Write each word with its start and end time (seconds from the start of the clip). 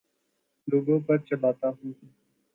لوگوں 0.67 0.99
پر 0.99 1.17
چلاتا 1.27 1.67
ہوں 1.69 1.91